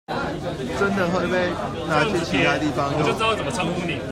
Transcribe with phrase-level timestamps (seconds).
[0.79, 1.51] 真的會被
[1.87, 3.99] 拿去其他地方用